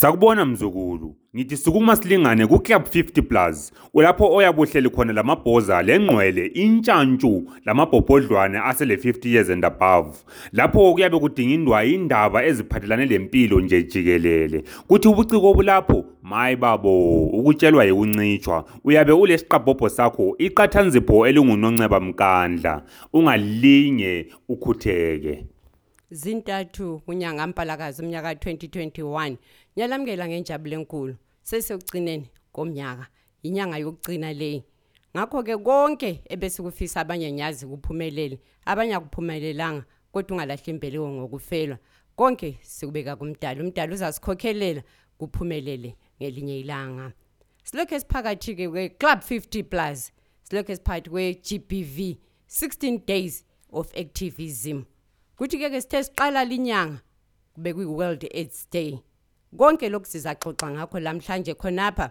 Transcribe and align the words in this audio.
sakubona 0.00 0.44
mzukulu 0.46 1.16
ngithi 1.36 1.56
sukuma 1.56 1.96
silingane 1.96 2.46
kuclub 2.46 2.82
50 2.82 3.22
plus 3.22 3.72
ulapho 3.94 4.24
oyabuhleli 4.36 4.90
khona 4.94 5.12
lamabhoza 5.12 5.82
lengqwele 5.82 6.46
intshantshu 6.46 7.32
lamabhobhodlwane 7.64 8.58
asele 8.58 8.94
50 8.96 9.28
years 9.28 9.48
and 9.50 9.64
above 9.64 10.10
lapho 10.52 10.92
kuyabe 10.92 11.18
kudingindwa 11.18 11.84
indaba 11.84 12.44
eziphathelane 12.44 13.06
lempilo 13.06 13.60
nje 13.60 13.82
jikelele 13.82 14.64
kuthi 14.88 15.08
ubuciko 15.08 15.50
obulapho 15.50 16.04
mayi 16.22 16.56
babo 16.56 17.24
ukutshelwa 17.26 17.84
yikuncitshwa 17.84 18.64
uyabe 18.84 19.12
ulesiqabhobho 19.12 19.88
sakho 19.88 20.34
iqathanzipho 20.38 21.26
elingunonceba 21.28 22.00
mkandla 22.00 22.74
ungalinye 23.12 24.14
ukhutheke 24.48 25.44
zintathu 26.10 26.98
kunyanga 27.04 27.46
mpalakazi 27.46 28.02
umnyaka 28.02 28.32
2021 28.34 29.36
nyalamukela 29.76 30.24
ngenjabulo 30.28 30.74
enkulu 30.76 31.12
sesiyokugcineni 31.48 32.26
komnyaka 32.52 33.04
inyanga 33.46 33.76
yokugcina 33.78 34.32
leyi 34.32 34.60
ngakho-ke 35.14 35.56
konke 35.62 36.10
ebesikufisa 36.28 37.00
abanye 37.00 37.30
nyazi 37.32 37.66
kuphumelele 37.66 38.38
abanye 38.66 38.94
akuphumelelanga 38.98 39.84
kodwa 40.12 40.34
ungalahli 40.34 40.70
imbeleko 40.74 41.06
ngokufelwa 41.14 41.78
konke 42.18 42.58
sikubeka 42.62 43.16
kumdala 43.16 43.62
umdala 43.62 43.94
uzasikhokhelela 43.94 44.82
kuphumelele 45.18 45.94
ngelinye 46.18 46.58
ilanga 46.60 47.12
silokhu 47.62 47.94
esiphakathi-ke 47.94 48.66
kwe-club 48.68 49.18
50 49.22 49.62
plus 49.62 50.10
silokhu 50.42 50.72
esiphakathi 50.74 51.10
kwe-g 51.10 51.46
b 51.68 51.82
v 51.86 51.96
16 52.50 52.98
days 53.06 53.46
of 53.70 53.94
activism 53.96 54.84
kuthi 55.40 55.56
ke 55.58 55.70
ke 55.72 55.78
sithe 55.80 56.02
siqala 56.04 56.42
linyanga 56.44 57.00
kube 57.54 57.72
kwi-world 57.74 58.24
aids 58.30 58.68
day 58.72 58.98
konke 59.58 59.88
lokhu 59.88 60.06
sizaxoxa 60.10 60.70
ngakho 60.70 61.00
lamhlanje 61.00 61.54
khonapha 61.54 62.06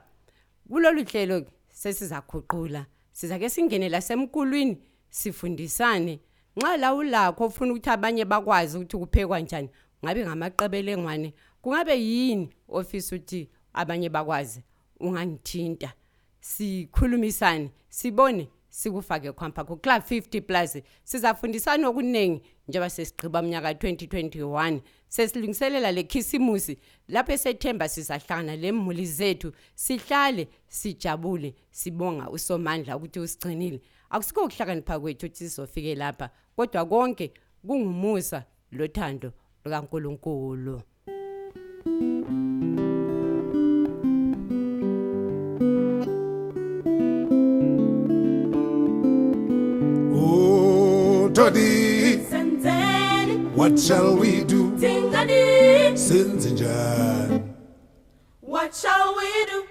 kulolu 0.70 1.04
hlelo 1.04 1.38
sesizakhuqula 1.74 2.86
siza 3.12 3.38
ke 3.40 3.50
singene 3.50 3.90
lasemkulwini 3.90 4.78
sifundisane 5.10 6.20
nxa 6.58 6.78
la 6.78 6.94
ulakho 6.94 7.46
ofuna 7.46 7.74
ukuthi 7.74 7.90
abanye 7.90 8.26
bakwazi 8.26 8.78
ukuthi 8.78 8.98
kuphekwa 8.98 9.40
njani 9.40 9.70
ungabe 10.04 10.26
ngamaqebelengwane 10.26 11.34
kungabe 11.62 11.96
yini 12.04 12.50
ofisa 12.68 13.16
ukuthi 13.16 13.50
abanye 13.74 14.10
bakwazi 14.10 14.64
ungangithinta 15.00 15.94
sikhulumisane 16.40 17.70
sibone 17.90 18.48
sikufake 18.80 19.32
khwampha 19.32 19.64
kuclub 19.64 20.04
50 20.04 20.42
plus 20.42 20.78
sizafundisana 21.04 21.88
okuningi 21.88 22.42
njengoba 22.68 22.90
sesigqiba 22.90 23.40
umnyaka 23.40 23.72
2021 23.74 24.80
sesilungiselela 25.08 25.92
le 25.92 26.04
khisimusi 26.04 26.78
lapho 27.10 27.32
esethemba 27.34 27.90
sizahlangana 27.94 28.56
le 28.56 28.72
mmuli 28.72 29.06
zethu 29.06 29.52
sihlale 29.76 30.48
sijabule 30.68 31.54
sibonga 31.72 32.30
usomandla 32.30 32.98
ukuthi 32.98 33.20
usigcinile 33.20 33.80
akusikho 34.10 34.42
ukuhlakanipha 34.44 35.00
kwethu 35.00 35.26
ukuthi 35.26 35.44
sizofike 35.50 35.96
lapha 35.96 36.30
kodwa 36.56 36.86
konke 36.86 37.32
kungumusa 37.66 38.46
lothando 38.72 39.34
lukankulunkulu 39.66 40.82
Nobody. 51.52 52.18
What 53.58 53.80
shall 53.80 54.16
we 54.16 54.44
do? 54.44 54.78
Sins 55.98 56.46
in 56.46 57.56
What 58.42 58.76
shall 58.76 59.16
we 59.18 59.46
do? 59.50 59.68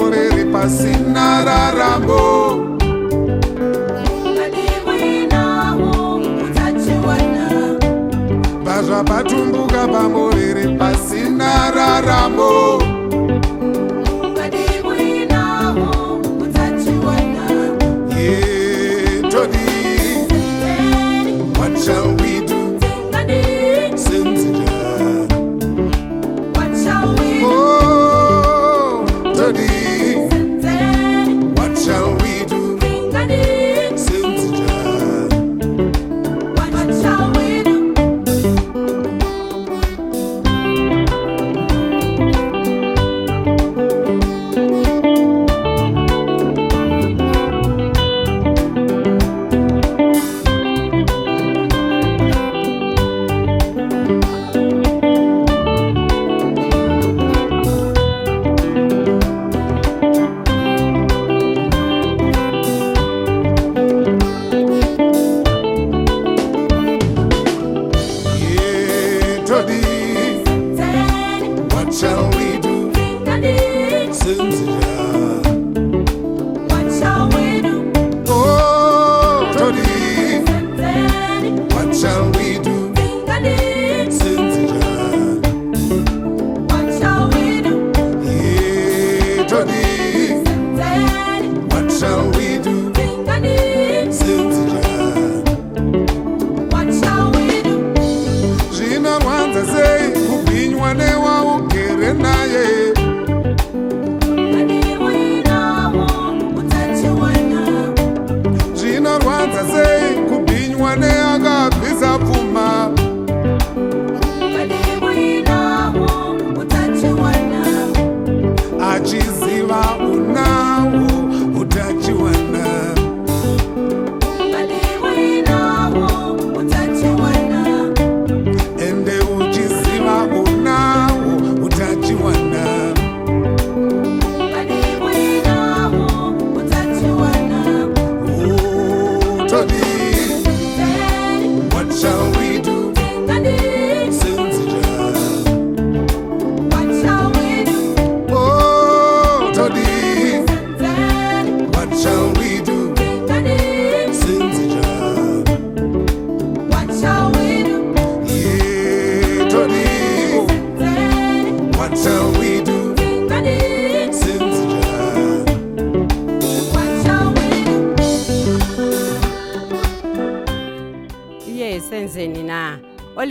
Oriri 0.00 0.46
Passinararabo. 0.50 2.69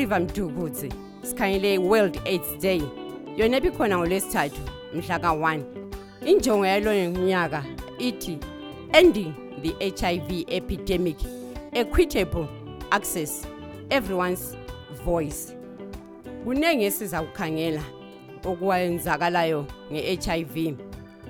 uliva 0.10 0.20
mdukudzi 0.20 0.94
sikhanyele 1.22 1.74
i-world 1.76 2.18
aids 2.26 2.50
day 2.62 2.82
yona 3.38 3.58
ebikhona 3.62 3.96
ngolwesithathu 3.98 4.62
mhla 4.96 5.16
ka-1 5.20 5.62
injongo 6.26 6.66
yalo 6.66 6.92
mnyaka 7.14 7.62
ithi 8.00 8.38
ending 9.00 9.34
the 9.62 9.72
hiv 10.10 10.26
epidemic 10.58 11.18
equitable 11.72 12.46
access 12.92 13.46
everyone's 13.90 14.58
voice 15.06 15.54
kuningi 16.44 16.86
esiza 16.90 17.22
kukhangela 17.22 17.84
okwenzakalayo 18.50 19.66
nge-hiv 19.94 20.52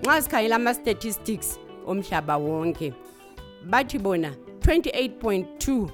nxa 0.03 0.21
sikhangela 0.21 0.55
ama-statistics 0.55 1.59
omhlaba 1.85 2.37
wonke 2.37 2.93
bathi 3.71 3.99
bona 3.99 4.29
28.2 4.67 5.87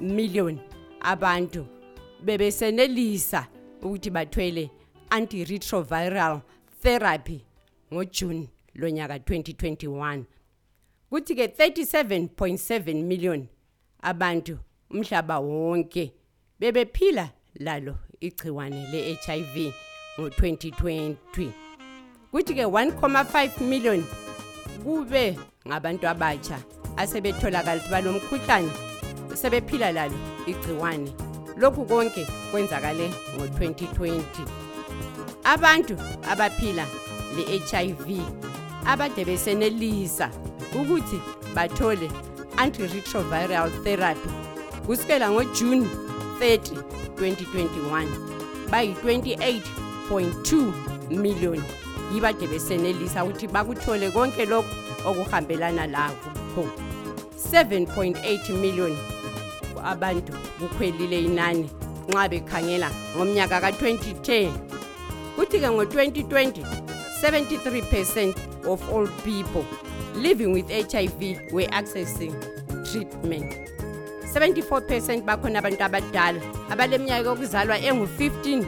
million 0.00 0.58
abantu 1.00 1.66
bebesenelisa 2.24 3.46
ukuthi 3.82 4.10
bathwele 4.10 4.70
antiretroviral 5.10 6.40
therapy 6.82 7.44
ngoJune 7.92 8.48
lonyaka 8.74 9.16
2021 9.16 10.22
kuthi 11.10 11.34
ke 11.34 11.46
37.7 11.46 12.94
million 13.04 13.46
abantu 14.02 14.58
umhlaba 14.90 15.38
wonke 15.40 16.12
bebephila 16.60 17.28
lalo 17.54 17.96
igciwane 18.20 18.86
le-HIV 18.92 19.72
ngo-2020 20.18 21.50
kuthi 22.30 22.54
ke 22.54 22.64
1.5 22.66 23.62
million 23.64 24.04
kube 24.82 25.38
ngabantu 25.68 26.08
abatsha 26.08 26.58
asebetholakala 26.96 27.76
ukuthi 27.78 27.90
balomkhuhlane 27.92 28.70
sebephila 29.34 29.92
lalo 29.92 30.14
igciwane 30.46 31.12
lokhu 31.60 31.84
konke 31.84 32.26
kwenzakale 32.50 33.10
ngo-2020 33.36 34.20
abantu 35.44 35.96
abaphila 36.30 36.84
le-HIV 37.36 38.20
abade 38.86 39.24
besenelisa 39.24 40.30
ukuthi 40.76 41.20
bathole 41.54 42.10
antiretroviral 42.56 43.70
therapy 43.84 44.28
kusukela 44.86 45.30
ngoJune 45.30 45.86
30 46.40 46.58
2021 47.14 48.06
bayi-28.2 48.70 50.72
million 51.10 51.62
yibade 52.14 52.46
besenelisa 52.46 53.24
ukuthi 53.24 53.48
bakuthole 53.48 54.10
konke 54.10 54.44
lokho 54.46 54.74
okuhambelana 55.06 55.86
lakho 55.86 56.64
7.8 57.52 58.52
million 58.60 58.96
abantu 59.84 60.32
kukhwelile 60.58 61.22
inani 61.24 61.70
nxa 62.08 62.24
bekhangela 62.30 62.88
ngomnyaka 63.16 63.60
ka-2010 63.62 64.50
kuthi-ke 65.38 65.68
ngo-2020 65.68 66.62
73% 67.22 68.34
of 68.66 68.78
all 68.92 69.06
people 69.26 69.64
living 70.22 70.46
with 70.50 70.66
hiv 70.70 71.14
were 71.54 71.68
accessing 71.70 72.32
treatment 72.92 73.54
74% 74.34 75.22
bakhona 75.26 75.58
abantu 75.60 75.82
abadala 75.86 76.40
abale 76.70 76.96
minyaka 76.98 77.28
yokuzalwa 77.28 77.76
engu-15 77.78 78.64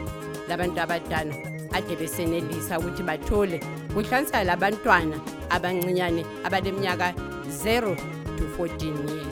labantu 0.49 0.79
abadala 0.81 1.35
ade 1.73 1.95
besenelisa 1.95 2.79
ukuthi 2.79 3.03
bathole 3.03 3.57
kuhlanisa 3.95 4.43
labantwana 4.43 5.17
abancinyane 5.49 6.23
abale 6.43 6.71
minyaka 6.71 7.11
0 7.51 7.95
to 8.37 8.43
14 8.63 9.15
years 9.15 9.30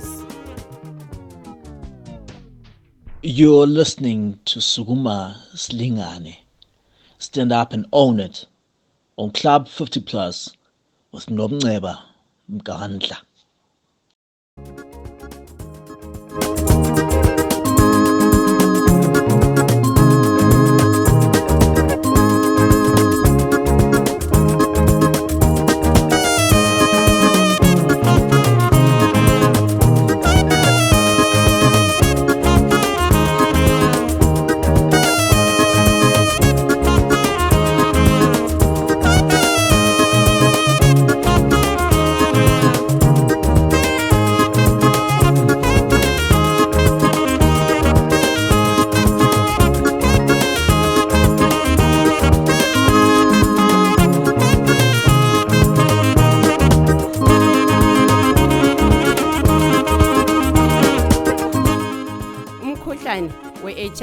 You're 3.21 3.67
listening 3.67 4.39
to 4.45 4.59
Suguma 4.61 5.35
Slingane. 5.53 6.37
Stand 7.17 7.51
up 7.51 7.73
and 7.73 7.85
own 7.91 8.17
it 8.21 8.45
on 9.17 9.31
Club 9.31 9.67
50 9.67 9.99
Plus 9.99 10.51
with 11.11 11.25
Nobneba 11.29 11.99
Mgandla. 12.49 13.17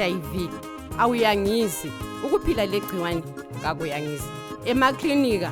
i-HIV 0.07 0.53
awuyangizi 0.99 1.91
ukuphila 2.25 2.65
legciwane 2.65 3.23
kakuyangizi 3.61 4.29
emaklinika 4.65 5.51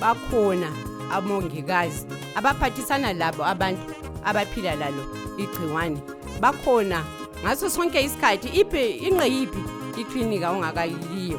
bakhona 0.00 0.70
amongikazi 1.12 2.06
abaphathisana 2.34 3.12
labo 3.20 3.42
abantu 3.44 3.82
abaphila 4.24 4.72
lalo 4.76 5.04
igciwane 5.42 5.98
bakhona 6.42 6.98
ngaso 7.42 7.66
sonke 7.74 7.98
isikhathi 8.06 8.48
iphi 8.60 8.82
inqe 9.06 9.26
yiphi 9.34 9.62
iklinika 10.00 10.46
ongakayiyo 10.54 11.38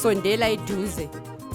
sondela 0.00 0.46
eduze 0.56 1.04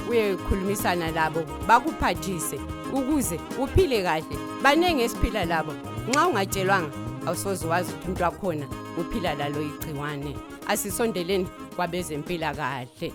uyekhulumisana 0.09 1.07
labo 1.17 1.39
bakuphathise 1.67 2.57
ukuze 2.95 3.37
uphile 3.61 3.99
kahle 4.07 4.35
baningi 4.63 5.01
esiphila 5.07 5.41
labo 5.51 5.73
nxa 6.09 6.21
ungatshelwanga 6.29 7.04
awusozwazi 7.27 7.91
ukuthi 7.93 8.07
umuntu 8.07 8.21
wakhona 8.23 8.67
uphila 8.97 9.33
lalo 9.33 9.61
igciwane 9.61 10.37
asisondeleni 10.67 11.47
kwabezempilakahle 11.75 13.11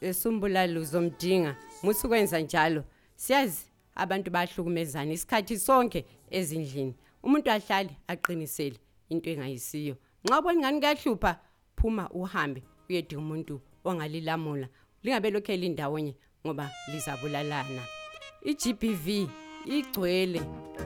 esumbula 0.00 0.66
luzomdinga 0.66 1.56
musu 1.82 2.08
kwenza 2.08 2.40
njalo 2.40 2.84
siyazi 3.16 3.64
abantu 3.94 4.30
bahlukumezana 4.30 5.12
isikhathi 5.12 5.58
sonke 5.58 6.04
ezindlini 6.30 6.94
umuntu 7.22 7.50
ahlale 7.50 7.96
aqinisele 8.08 8.76
into 9.08 9.30
engayisiyo 9.30 9.96
nxa 10.24 10.38
uboni 10.40 10.58
ngani 10.60 10.78
kuyahlupha 10.80 11.40
phuma 11.78 12.10
uhambe 12.10 12.62
uyedinga 12.88 13.22
umuntu 13.22 13.60
ongalilamula 13.84 14.68
lingabe 15.02 15.30
lokhu 15.30 15.52
elindawonye 15.52 16.14
ngoba 16.46 16.70
lizabulalana 16.92 17.82
i-g 18.44 18.72
b 18.74 18.82
v 18.94 19.28
igcwele 19.66 20.40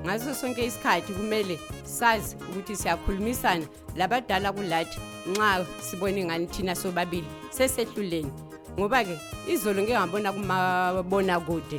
ngaso 0.07 0.35
sonke 0.35 0.65
isikhathi 0.67 1.13
kumele 1.13 1.59
sazi 1.85 2.37
ukuthi 2.37 2.77
siyakhulumisana 2.77 3.67
labadala 3.97 4.53
kulathi 4.53 4.99
nxa 5.31 5.67
sibone 5.83 6.25
ngani 6.25 6.47
thina 6.47 6.75
sobabili 6.75 7.27
sesehluleni 7.51 8.31
ngoba-ke 8.79 9.15
izolo 9.51 9.83
ngeke 9.83 9.95
ngabona 9.97 10.31
kumabonakude 10.37 11.79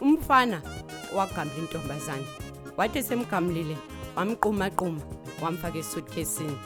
umfana 0.00 0.58
wagamla 1.16 1.54
intombazane 1.60 2.26
wathi 2.78 2.96
esemgamlile 3.00 3.76
wamqumaquma 4.16 5.00
wamfaka 5.42 5.78
esuthkesini 5.82 6.56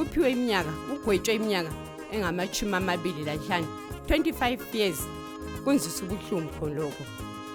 uphiwe 0.00 0.28
iminyaka 0.34 0.72
ugwetshwe 0.92 1.32
iminyaka 1.38 1.72
engamashumi 2.12 2.74
amabili 2.78 3.22
lanhlanu 3.28 3.66
25 4.08 4.58
years 4.76 5.00
kunzisa 5.64 6.00
ubuhlungu 6.04 6.50
khonloko 6.58 7.02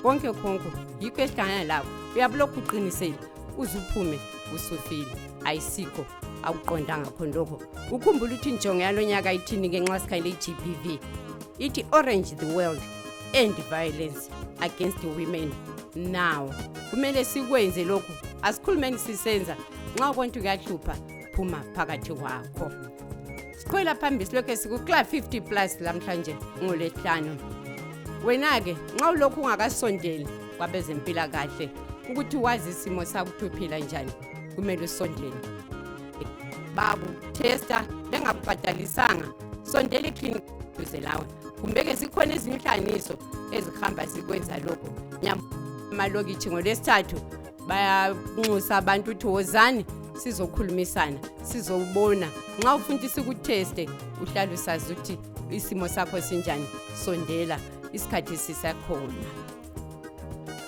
konke 0.02 0.30
khonko 0.42 0.70
yikho 1.02 1.20
esihlangana 1.26 1.64
lakho 1.72 1.90
uyabulokhu 2.16 2.58
uqinisele 2.62 3.18
uze 3.62 3.78
uphume 3.82 4.18
usufile 4.56 5.14
ayisikho 5.46 6.02
akuqondanga 6.48 7.10
khonloko 7.18 7.56
ukhumbula 7.96 8.34
ukuthi 8.34 8.50
injongo 8.54 8.82
yalo 8.84 9.02
nyaka 9.06 9.28
ayithini-ke 9.32 9.78
nxa 9.86 9.98
sikhanye 10.02 10.22
le-g 10.26 10.46
b 10.62 10.64
v 10.82 10.86
ithi 11.60 11.86
orange 11.94 12.32
the 12.38 12.48
world 12.56 12.80
and 13.36 13.54
violence 13.70 14.30
against 14.62 15.04
women 15.04 15.52
now 15.96 16.48
kumele 16.90 17.24
sikwenze 17.26 17.84
lokhu 17.86 18.14
asikhulumeni 18.42 18.98
sisenza 18.98 19.56
nxa 19.96 20.08
kwentu 20.16 20.40
kuyahlupha 20.40 20.96
phuma 21.36 21.62
phakathi 21.76 22.14
kwakho 22.20 22.68
siqhwela 23.58 23.96
phambi 23.96 24.26
silokhu 24.26 24.52
esikukla 24.52 25.04
50 25.04 25.42
plus 25.48 25.72
lamhlanje 25.82 26.34
ngolwehlanu 26.64 27.34
wena-ke 28.26 28.74
nxa 28.96 29.10
ulokhu 29.10 29.42
ungakasondeli 29.42 30.28
kwabezempilakahle 30.58 31.70
ukuthi 32.12 32.38
wazi 32.38 32.70
isimo 32.70 33.06
sakuthuphila 33.06 33.80
njani 33.80 34.12
kumele 34.56 34.84
usondele 34.84 35.38
babu 36.76 37.08
testa 37.38 37.84
bengakubhadalisanga 38.12 39.28
sondela 39.72 40.08
iklinika 40.08 40.63
duze 40.80 41.00
lawe 41.02 41.26
kumbeke 41.62 41.96
zikhona 41.96 42.36
izinhlanganiso 42.36 43.14
ezihamba 43.56 44.04
zikwenza 44.12 44.54
lokhu 44.66 44.90
nyamalokithi 45.24 46.48
ngolwesithathu 46.50 47.18
bayanxusa 47.68 48.74
abantu 48.82 49.12
ukuthi 49.12 49.28
wozane 49.28 49.82
sizokhulumisana 50.22 51.20
sizobona 51.50 52.28
nxa 52.58 52.72
ufunta 52.78 53.06
isikutheste 53.10 53.84
uhlale 54.24 54.54
usazi 54.54 54.94
ukuthi 54.94 55.16
isimo 55.58 55.88
sakho 55.88 56.22
sinjani 56.22 56.68
sondela 57.06 57.58
isikhathi 57.96 58.38
sisakhona 58.38 59.24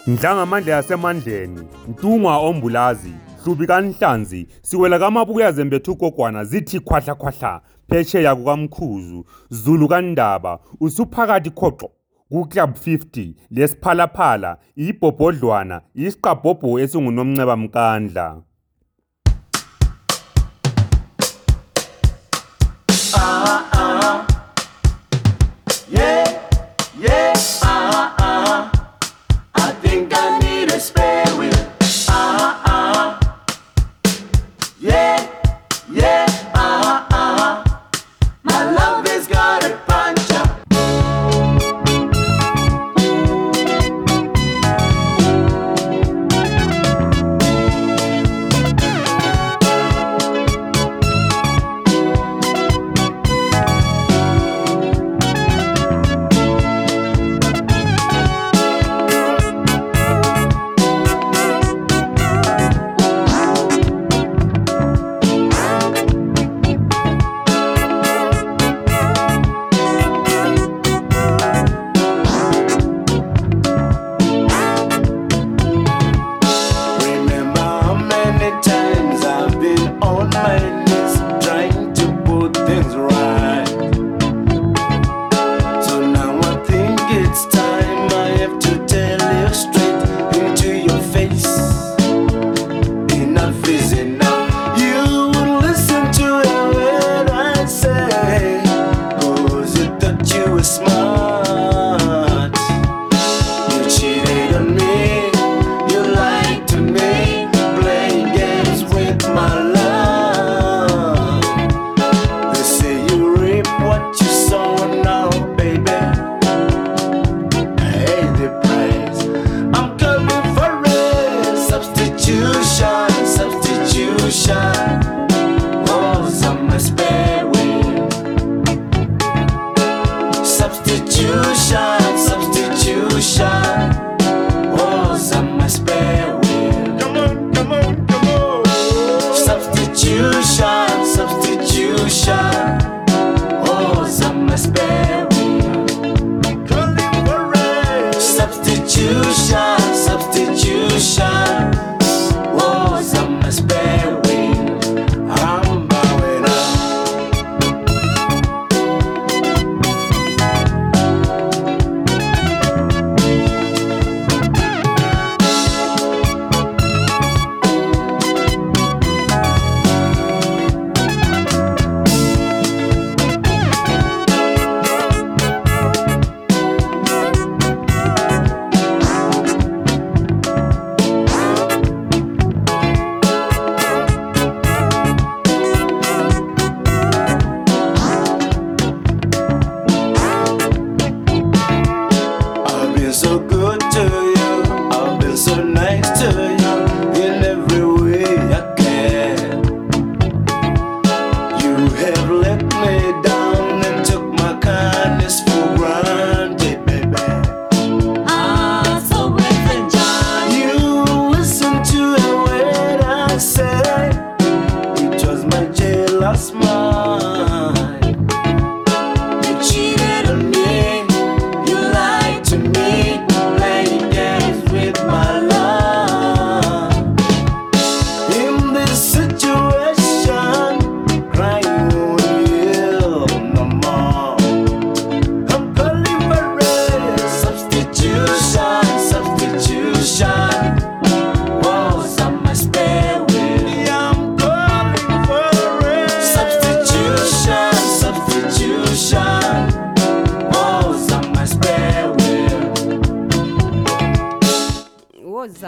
ndlangamandla 0.08 0.72
yasemandleni 0.76 1.62
ntungwa 1.90 2.38
ombulazi 2.38 3.14
mahlubi 3.46 3.68
kanhlanzi 3.68 4.48
siwela 4.62 5.00
kamabuya 5.00 5.52
zembethu 5.52 5.96
kokwana 5.96 6.44
zithi 6.46 6.80
khwahlakhwahla 6.80 7.62
pheshe 7.88 8.24
yakukamkhuzu 8.24 9.20
zulu 9.50 9.88
kandaba 9.88 10.54
usuphakathi 10.82 11.50
khoxo 11.60 11.88
kuclub 12.32 12.72
50 12.88 13.34
lesiphalaphala 13.58 14.52
ibhobhodlwana 14.86 15.78
isiqabhobho 16.06 16.70
esingunomnceba 16.84 17.56
mkandla 17.62 18.28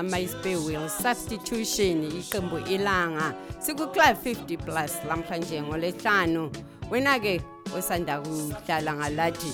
ama-spewill 0.07 0.87
substitution 0.89 2.07
iqembu 2.19 2.57
ilanga 2.71 3.35
siku-club 3.59 4.15
50 4.23 4.55
plus 4.57 4.91
lamhlanje 5.09 5.59
ngolehlanu 5.67 6.47
wena-ke 6.91 7.41
osanda 7.75 8.15
kudlala 8.23 8.91
ngalathi 9.03 9.51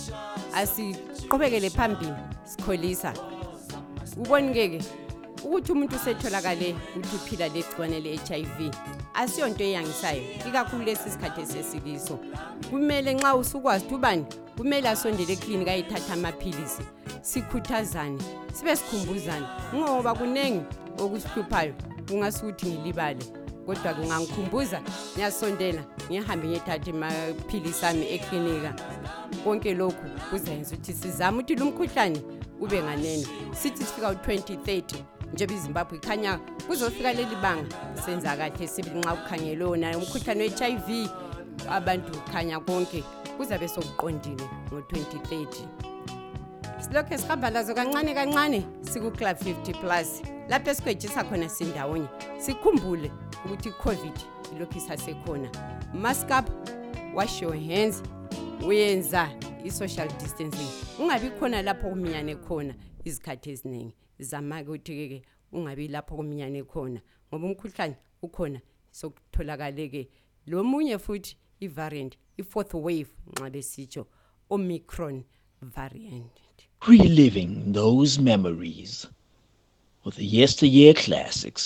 asiqhubekele 0.59 1.69
phambili 1.73 2.13
sikholisa 2.45 3.09
ubonike-ke 4.21 4.79
ukuthi 5.45 5.71
umuntu 5.71 5.95
usetholakale 5.95 6.75
ukuthi 6.95 7.15
uphila 7.15 7.47
legcwane 7.47 7.99
le-hiv 7.99 8.71
asiyonto 9.13 9.63
eyangisayo 9.63 10.21
ikakhulu 10.47 10.83
lesi 10.83 11.09
sikhathi 11.11 11.41
esesikiso 11.41 12.19
kumele 12.69 13.13
nxa 13.13 13.35
usukwazi 13.35 13.79
ukuthi 13.83 13.95
ubani 13.95 14.25
kumele 14.57 14.89
asondele 14.89 15.33
ekilini 15.33 15.65
kayithatha 15.65 16.13
amaphilisi 16.13 16.83
sikhuthazane 17.21 18.21
sibe 18.53 18.75
sikhumbuzane 18.75 19.45
ngoba 19.75 20.13
kuningi 20.15 20.61
okusihluphayo 20.99 21.73
kungasukuthi 22.07 22.65
ngilibale 22.65 23.23
kodwa 23.65 23.93
kungangikhumbuza 23.93 24.81
ngiyasondela 25.13 25.81
ngihambe 26.11 26.45
ngiyethathe 26.47 26.91
amaphilisi 26.91 27.85
ami 27.85 28.05
eklinika 28.15 28.71
konke 29.43 29.73
lokhu 29.73 30.07
kuzayenza 30.29 30.75
ukuthi 30.75 30.93
sizame 30.93 31.37
ukuthi 31.37 31.55
lo 31.55 31.65
mkhuhlane 31.65 32.19
kube 32.59 32.81
nganene 32.83 33.27
sithi 33.61 33.83
sifika 33.85 34.09
u-2030 34.09 35.03
njengoba 35.33 35.53
izimbabwe 35.59 35.97
ikhanya 35.97 36.37
kuzofika 36.67 37.13
leli 37.13 37.35
banga 37.41 37.65
senza 38.05 38.37
kahle 38.37 38.67
sibinxa 38.67 39.15
kukhangele 39.15 39.63
yona 39.63 39.97
umkhuhlane 39.97 40.43
we-h 40.43 40.61
i 40.67 40.77
v 40.87 41.09
abantu 41.69 42.13
khanya 42.31 42.59
konke 42.59 43.03
kuzabe 43.37 43.67
sokuqondile 43.67 44.45
ngo-2030 44.69 45.47
silokhu 46.81 47.17
sihamba 47.17 47.49
lazo 47.49 47.73
kancane 47.73 48.13
kancane 48.13 48.65
siku-club 48.81 49.37
50 49.37 49.73
plus 49.81 50.21
lapho 50.49 50.71
esikwejisa 50.71 51.23
khona 51.23 51.49
sindawonye 51.49 52.07
sikhumbule 52.37 53.11
ukuthi 53.45 53.69
i-covid 53.69 54.15
ilokhu 54.55 54.77
isasekhona 54.77 55.49
maskup 55.93 56.45
wash 57.15 57.41
your 57.41 57.55
hands 57.55 58.03
uyenza 58.61 59.29
i-social 59.65 60.07
distancing 60.19 60.69
ungabi 60.99 61.29
khona 61.39 61.61
lapho 61.61 61.89
kuminyane 61.89 62.35
khona 62.35 62.73
izikhathi 63.05 63.49
eziningi 63.51 63.95
zama-ke 64.23 64.69
ukuthi-ke 64.71 65.17
ungabi 65.55 65.85
lapho 65.93 66.13
kuminyane 66.17 66.59
khona 66.71 66.99
ngoba 67.29 67.43
umkhuhlane 67.49 67.95
ukhona 68.25 68.59
sokutholakale-ke 68.97 70.01
lo 70.49 70.57
munye 70.69 70.95
futhi 71.05 71.31
i-variant 71.65 72.13
i-fourth 72.41 72.73
wave 72.85 73.11
nxa 73.35 73.47
besitsho 73.53 74.03
omicron 74.53 75.17
variant 75.75 76.31
Reliving 76.89 77.53
those 77.79 78.13
memories 78.21 79.07
of 80.03 80.11
the 80.19 80.25
yesteryear 80.37 80.93
classics. 80.93 81.63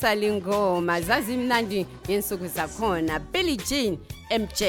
sale 0.00 0.32
ngoma 0.32 1.00
zazimnandi 1.00 1.86
ngensuku 2.06 2.46
zakhona 2.46 3.18
billy 3.18 3.56
jean 3.56 3.98
mj 4.38 4.62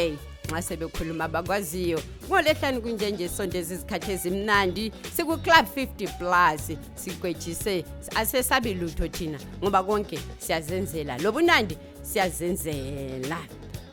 nxa 0.52 0.62
sebekhuluma 0.62 1.24
abakwaziyo 1.26 2.02
ngolehlani 2.28 2.82
kunjenje 2.82 3.30
sonde 3.30 3.64
zizikhathi 3.64 4.12
ezimnandi 4.12 4.92
siku-club 5.16 5.66
50 5.76 6.08
plus 6.20 6.78
sikwejise 6.96 7.86
asesabi 8.16 8.74
lutho 8.74 9.08
thina 9.08 9.40
ngoba 9.64 9.84
konke 9.84 10.20
siyazenzela 10.40 11.18
lobunandi 11.18 11.78
siyazenzela 12.02 13.38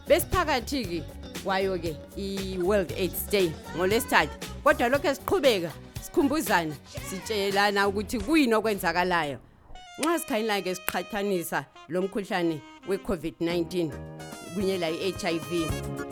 besiphakathi-ke 0.08 1.02
kwayo-ke 1.46 1.94
i-world 2.16 2.90
aids 2.98 3.30
day 3.30 3.50
ngolwesithathu 3.76 4.34
kodwa 4.64 4.88
lokhu 4.88 5.06
esiqhubeka 5.06 5.70
sikhumbuzana 6.02 6.74
sitshelana 7.10 7.88
ukuthi 7.88 8.18
kuyini 8.26 8.54
okwenzakalayo 8.54 9.38
nxa 9.98 10.18
sikhanyelake 10.18 10.74
siqhathanisa 10.74 11.64
lo 11.88 12.02
mkhuhlane 12.02 12.60
we-covid-19 12.88 13.92
kunye 14.54 14.78
la 14.78 14.90
i-h 14.90 15.24
i 15.28 15.38
v 15.38 15.70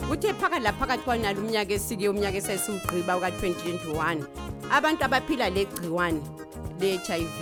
kuthe 0.09 0.33
phaka 0.40 0.59
laphakathi 0.59 1.05
kwanalo 1.05 1.38
umnyaka 1.42 1.72
esike 1.79 2.09
umnyaka 2.11 2.37
esesiwugqiba 2.38 3.16
uka-2021 3.16 4.25
abantu 4.70 5.03
abaphila 5.07 5.51
le 5.55 5.64
gciwane 5.66 6.20
le-h 6.81 7.09
i 7.14 7.25
v 7.25 7.37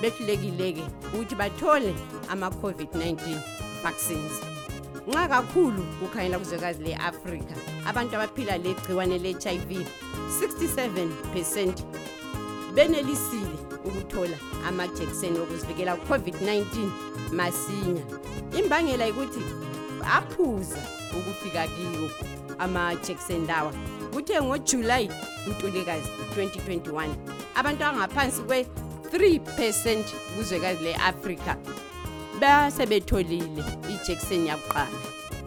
behlulekileke 0.00 0.84
ukuthi 1.14 1.34
bathole 1.34 1.90
ama-covid-19 2.28 3.18
vaccines 3.82 4.34
nxa 5.10 5.26
kakhulu 5.28 5.82
kukhanyela 5.98 6.38
kuzwekazi 6.38 6.82
le-afrika 6.86 7.54
abantu 7.90 8.14
abaphila 8.14 8.54
le 8.62 8.74
gciwane 8.78 9.18
le-h 9.18 9.46
i 9.50 9.58
v 9.58 9.82
67 10.42 11.08
percent 11.34 11.76
benelisile 12.74 13.58
ukuthola 13.84 14.36
amajekiseni 14.68 15.38
okuzivikela 15.38 15.94
covid-19 15.96 16.64
masinya 17.32 18.02
imbangela 18.58 19.06
ikuthi 19.08 19.40
aphuza 20.16 20.78
ukufika 21.12 21.66
kiwo 21.66 22.10
amajekiseni 22.58 23.46
lawa 23.46 23.72
kuthe 24.14 24.42
ngojulayi 24.42 25.10
untulikazi 25.50 26.08
2021 26.38 27.08
abantu 27.54 27.84
abangaphansi 27.84 28.42
kwe-3 28.42 29.40
percent 29.56 30.06
kuzwekazi 30.36 30.82
le-afrika 30.84 31.56
basebetholile 32.40 33.64
ijekiseni 33.90 34.48
yakuqala 34.48 34.86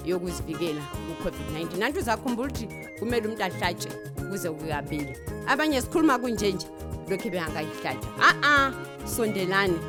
yokuzivikela 0.05 0.81
ku-covid-19 0.81 1.77
nanti 1.79 1.99
uzakhumbula 1.99 2.47
ukuthi 2.49 2.67
kumele 2.99 3.25
umuntu 3.27 3.43
ahlatshe 3.43 3.89
kuze 4.31 4.49
kukabili 4.51 5.17
abanye 5.47 5.81
sikhuluma 5.81 6.19
kunje 6.19 6.51
nje 6.51 6.67
lokhu 7.09 7.29
bengakayihlatshwa 7.29 7.99
a-a 8.21 8.71
sondelani 9.07 9.79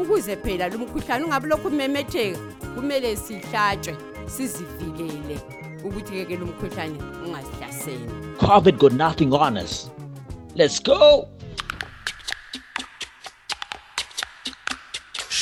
ukuze 0.00 0.36
phela 0.42 0.68
lo 0.70 0.78
mkhuhlane 0.78 1.24
ungabe 1.24 1.48
lokhu 1.48 1.68
umemetheka 1.68 2.38
kumele 2.74 3.16
sihlatshwe 3.16 3.96
sizivikele 4.26 5.40
ukuthi 5.84 6.26
ke 6.28 6.36
lo 6.36 6.46
mkhuhlane 6.46 6.98
ungasihlaseli 7.26 8.06
covid 8.38 8.78
got 8.78 8.92
nothing 8.92 9.32
on 9.32 9.56
us 9.56 9.90
let's 10.54 10.80
go 10.82 11.28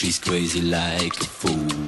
She's 0.01 0.21
crazy 0.21 0.61
like 0.61 1.21
a 1.21 1.25
fool. 1.25 1.88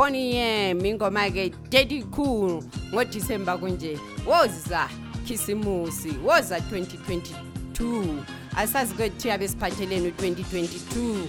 Ngikhoni 0.09 0.33
yemi 0.35 0.89
ingoma 0.89 1.29
ke 1.31 1.53
Daddy 1.69 2.01
Cool 2.11 2.63
ngoDisemba 2.91 3.53
kunje. 3.61 3.93
Woza 4.25 4.89
khisimusi 5.25 6.17
woza 6.25 6.57
2022. 6.65 8.25
Asazi 8.57 8.93
kwethu 8.97 9.29
abesiphathelene 9.31 10.09
u2022. 10.17 11.25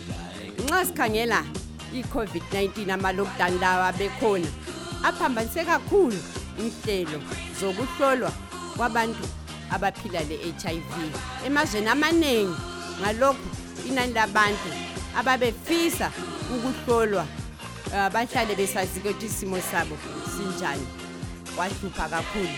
Nxa 0.64 0.80
sikhangela 0.88 1.44
iCovid-19 1.94 2.88
ama 2.90 3.12
lockdown 3.12 3.60
lawa 3.60 3.92
bekhona. 3.92 4.48
Aphambanise 5.04 5.60
kakhulu 5.64 6.16
inhlelo 6.58 7.20
zokuhlolwa 7.60 8.32
kwabantu 8.76 9.28
abaphila 9.70 10.20
leHIV. 10.24 11.12
Emazweni 11.46 11.86
amaningi 11.88 12.56
ngalokho 13.00 13.44
inani 13.88 14.12
labantu 14.12 14.72
ababefisa 15.16 16.08
ukuhlolwa 16.56 17.26
abahlale 17.94 18.52
eh, 18.52 18.56
besazi 18.58 19.00
ukuthi 19.00 19.26
isimo 19.26 19.58
sabo 19.60 19.96
sinjani 20.36 20.86
kwahlupha 21.56 22.08
kakhulu 22.08 22.48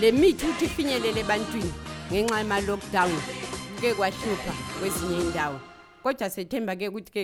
le 0.00 0.12
mithi 0.12 0.46
ukuthi 0.46 0.64
ifinyelele 0.64 1.20
ebantwini 1.20 1.72
ngenxa 2.12 2.38
yama-lockdown 2.38 3.12
kuke 3.74 3.88
kwahlupha 3.94 4.52
kwezinye 4.80 5.18
indawo 5.20 5.60
kodwa 6.02 6.30
sethemba 6.30 6.76
ke 6.76 6.88
ukuthi 6.88 7.10
ke 7.10 7.22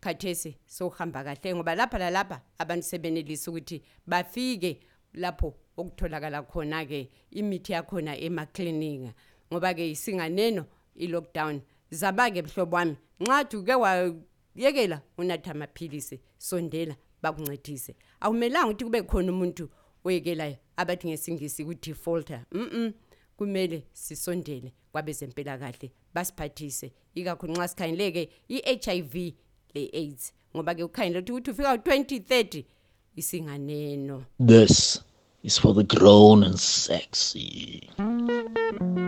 khathesi 0.00 0.56
sohamba 0.66 1.24
kahle 1.24 1.54
ngoba 1.54 1.74
lapha 1.74 1.98
lalapha 1.98 2.40
abantu 2.58 2.86
sebenelisa 2.86 3.50
ukuthi 3.50 3.82
bafike 4.06 4.80
lapho 5.14 5.54
okutholakala 5.76 6.42
khona-ke 6.42 7.10
imithi 7.30 7.72
yakhona 7.72 8.18
emaklinika 8.18 9.14
ngoba-ke 9.52 9.90
isinganeno 9.90 10.64
i-lockdown 10.96 11.60
zaba-ke 11.90 12.42
mhlobo 12.42 12.76
wami 12.76 12.96
nxa 13.22 13.36
thi 13.48 13.56
uke 13.56 13.74
wayekela 13.74 15.00
unatha 15.18 15.50
amaphilisi 15.50 16.20
sondela 16.38 16.96
bakuncedise 17.24 17.94
awumelanga 18.20 18.68
ukuthi 18.68 18.84
kube 18.84 19.00
khona 19.10 19.30
umuntu 19.34 19.64
oyekelayo 20.06 20.56
abathi 20.80 21.04
ngesingisi 21.08 21.60
ku-defaulter 21.64 22.40
mm, 22.52 22.68
-mm. 22.72 22.88
kumele 23.36 23.78
sisondele 24.04 24.68
kwabezempilakahle 24.92 25.88
basiphathise 26.14 26.86
ikakhulu 27.18 27.50
nxa 27.54 27.66
sikhanyeleke 27.72 28.22
i-hiv 28.54 29.12
le-aids 29.74 30.22
ngoba 30.54 30.72
ke 30.76 30.82
ukhanyele 30.88 31.18
ukuthi 31.18 31.50
ukuthi 31.50 31.50
ufika 31.54 31.70
u-2030 31.72 32.64
isinganeno 33.20 34.16
this 34.50 35.02
is 35.48 35.54
for 35.62 35.72
the 35.80 35.86
grown 35.96 36.38
and 36.46 36.56
sexy 36.58 37.48
mm 37.98 38.26
-hmm. 38.26 39.03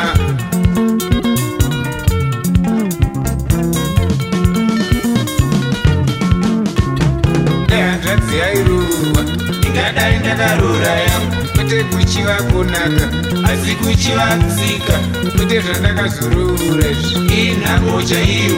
nehanzvadzi 7.70 8.36
yairuwa 8.42 9.22
ingadai 9.68 10.20
ndakarora 10.20 10.92
yangu 11.06 11.36
kwete 11.56 11.84
kuchiva 11.84 12.36
kunaka 12.36 13.06
asi 13.54 13.76
kuchiva 13.76 14.28
kusika 14.42 14.98
kwete 15.36 15.62
zvandakazorora 15.62 16.86
izvi 16.92 17.48
inhamochaiyo 17.50 18.58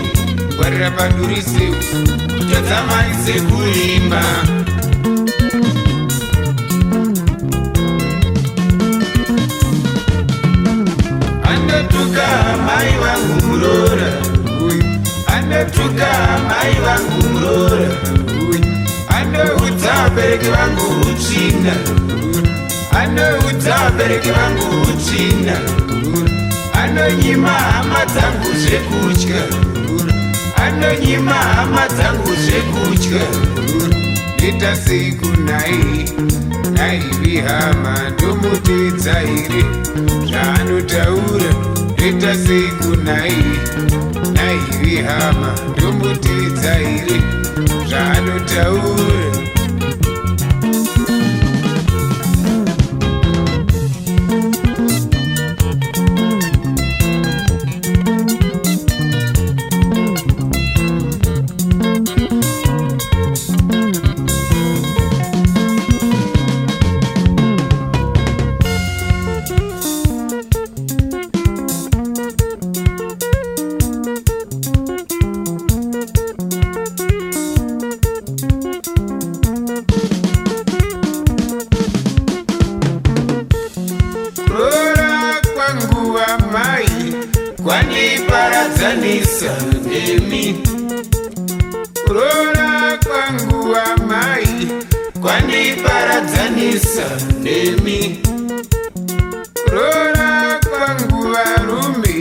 kugarira 0.49 0.91
padhuri 0.91 1.41
seu 1.41 1.73
kuto 2.47 2.61
dzamaise 2.63 3.33
kuimba 3.47 4.21
andotuka 11.51 12.27
mai 12.65 12.91
vangu 13.03 13.47
murora 13.47 14.09
andotuka 15.35 16.11
mai 16.47 16.73
vangu 16.85 17.33
murora 17.33 17.89
andoudza 19.17 19.93
abereki 20.05 20.49
vangu 20.57 20.87
uchina 21.09 21.73
andoudza 23.01 23.75
abereki 23.87 24.29
vangu 24.31 24.81
uchina 24.91 25.55
anonyima 26.83 27.49
hama 27.49 28.05
dzangu 28.05 28.49
zvekutya 28.61 29.67
anonyima 30.65 31.33
hama 31.33 31.87
dzangu 31.87 32.33
zvekutya 32.43 33.23
ita 34.49 34.75
seiku 34.75 35.27
nai 35.27 36.05
naivi 36.77 37.37
hama 37.47 37.93
ndomuteedza 38.13 39.13
here 39.27 39.63
zvaanotaura 40.27 41.51
ita 42.07 42.35
seiku 42.47 42.95
nai 43.05 43.35
naivi 44.37 44.97
hama 45.07 45.51
ndomuteedza 45.75 46.73
here 46.75 47.21
zvaanotaura 47.87 49.56
kwandiparadzanisa 87.67 89.51
nemi 89.89 90.43
kurora 92.07 92.71
kwanguva 93.07 93.83
mai 94.07 94.55
kwandiparadzanisa 95.21 97.03
nemi 97.43 97.99
kurora 99.65 100.31
kwanguva 100.69 101.43
rume 101.67 102.17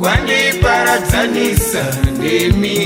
kwandiparadzanisa 0.00 1.84
nemi 2.22 2.76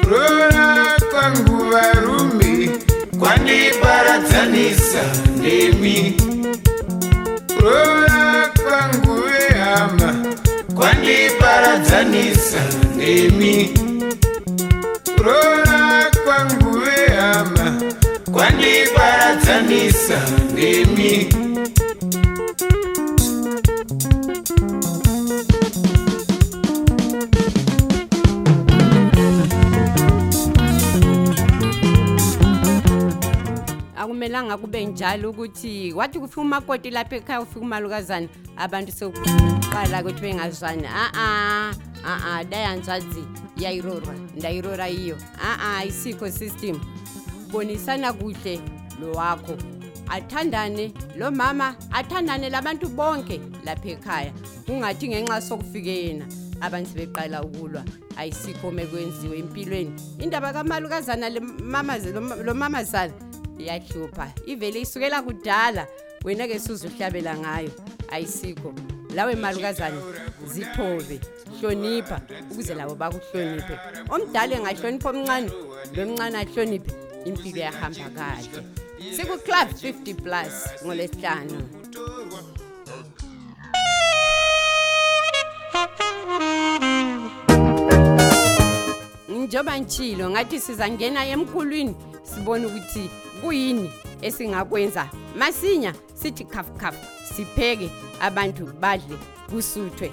kurora 0.00 0.96
kwanguva 1.12 1.84
rume 2.04 2.52
kwandiparadzanisa 3.20 5.02
nemi 5.42 6.16
kurora 7.56 8.48
kwanguve 8.64 9.48
hama 9.64 10.17
vadzanisa 11.78 12.58
nemi 12.96 13.70
kurora 15.16 16.10
kwanguve 16.24 17.06
hama 17.20 17.66
kwandiparadzanisa 18.32 20.18
nemi 20.54 21.24
kwa 21.24 21.47
akumelanga 34.28 34.56
kube 34.58 34.84
njalo 34.84 35.30
ukuthi 35.30 35.92
wathi 35.92 36.18
kufika 36.20 36.40
umakoti 36.40 36.90
lapho 36.90 37.14
ekhaya 37.16 37.40
ufika 37.40 37.60
umalukazane 37.60 38.28
abantu 38.56 38.92
sokuqala 38.92 40.02
ukuthi 40.02 40.20
bengazwani 40.20 40.82
aa 40.86 41.72
aa 42.04 42.44
dayanzazi 42.44 43.24
yayirora 43.56 44.14
ndayirora 44.36 44.86
yiyo 44.86 45.16
aa 45.40 45.84
isiko 45.84 46.30
system 46.30 46.78
bonisana 47.52 48.12
kuhle 48.12 48.60
lo 49.00 49.12
wakho 49.12 49.56
athandane 50.08 50.92
lo 51.16 51.30
mama 51.30 51.74
athandane 51.90 52.50
labantu 52.50 52.88
bonke 52.88 53.40
lapho 53.64 53.88
ekhaya 53.88 54.32
kungathi 54.66 55.08
ngenxa 55.08 55.40
sokufika 55.40 55.90
yena 55.90 56.26
abantu 56.60 56.90
sebeqala 56.90 57.42
ukulwa 57.42 57.82
ayisikho 58.16 58.70
mekwenziwe 58.70 59.38
empilweni 59.40 59.92
indaba 60.18 60.52
kamalukazana 60.52 61.28
lo 62.44 62.54
mamazana 62.54 63.14
iyahlupha 63.58 64.32
ivele 64.46 64.80
isukela 64.86 65.18
kudala 65.26 65.86
wena-ke 66.24 66.58
suzeuhlabela 66.62 67.34
ngayo 67.42 67.70
ayisikho 68.14 68.70
lawe 69.18 69.34
malukazane 69.34 69.98
zithobe 70.52 71.18
hlonipha 71.60 72.20
ukuze 72.50 72.72
labo 72.78 72.94
bakuhloniphe 72.94 73.74
omdala 74.14 74.52
engahlonipha 74.58 75.10
omncane 75.10 75.50
lo 75.94 76.04
mncane 76.06 76.38
ahloniphe 76.46 76.90
impilo 77.28 77.60
yahamba 77.68 78.06
kade 78.16 78.58
siku-club 79.16 79.68
50 79.82 80.14
plus 80.22 80.54
ngolwesihlanu 80.84 81.60
njengoba 89.28 89.80
ngathi 90.30 90.56
sizangena 90.60 91.26
emkhulwini 91.34 91.94
sibone 92.22 92.64
ukuthi 92.66 93.10
kuyini 93.42 93.90
esingakwenza 94.22 95.08
masinya 95.38 95.94
sithi 96.14 96.44
khafu 96.44 96.72
khafu 96.72 97.34
sipheke 97.34 97.90
abantu 98.20 98.66
badle 98.80 99.16
kusuthwe 99.50 100.12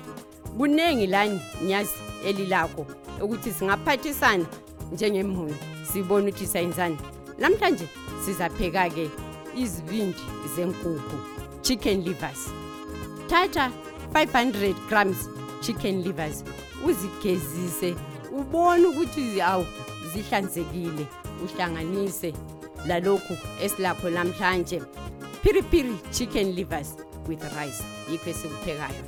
kuningi 0.57 1.07
lani 1.07 1.41
nyazi 1.65 1.93
elilakho 2.25 2.85
ukuthi 3.21 3.51
singaphathisana 3.51 4.45
njengemhuni 4.93 5.55
sibone 5.93 6.27
ukuthi 6.29 6.47
sayenzani 6.47 6.97
namhlanje 7.39 7.87
sizapheka-ke 8.25 9.09
izibindi 9.57 10.19
zenkukhu 10.55 11.17
chicken 11.61 12.03
livers 12.03 12.41
thatha 13.27 13.71
500 14.13 14.75
grams 14.89 15.17
chicken 15.61 16.01
livers 16.03 16.43
uzigezise 16.87 17.95
ubone 18.31 18.85
ukuthi 18.87 19.41
awu 19.41 19.65
zihlanzekile 20.13 21.05
uhlanganise 21.45 22.33
lalokhu 22.87 23.37
esilapho 23.63 24.09
namhlanje 24.09 24.77
piripiri 25.43 25.95
chicken 26.11 26.47
livers 26.55 26.89
with 27.27 27.41
rice 27.57 27.83
yikho 28.11 28.29
esikuphekayo 28.29 29.03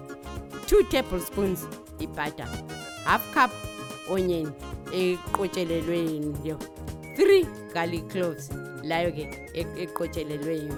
two 0.67 0.83
tablespoons 0.83 1.67
ibata 1.99 2.45
half 3.05 3.23
cup 3.33 3.51
onyeni 4.09 4.51
eqotshelelweyo 5.03 6.55
three 7.17 7.43
garlic 7.75 8.05
cloves 8.13 8.49
layo 8.91 9.11
ke 9.17 9.23
e-, 9.61 9.69
eqotshelelweyo 9.85 10.75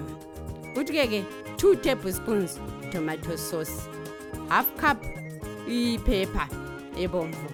futhi 0.74 0.92
ke 0.98 1.06
ke 1.14 1.20
two 1.60 1.72
tablespoons 1.86 2.60
tomato 2.92 3.36
sauce 3.48 3.76
half 4.52 4.66
cup 4.82 4.98
iphepha 5.78 6.44
ebomvu 7.04 7.48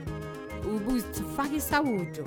ubuzifaka 0.74 1.55
isawuto 1.61 2.22